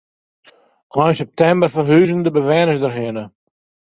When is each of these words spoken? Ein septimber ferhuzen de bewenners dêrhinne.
Ein 1.01 1.15
septimber 1.19 1.69
ferhuzen 1.73 2.21
de 2.25 2.31
bewenners 2.37 2.81
dêrhinne. 2.83 3.23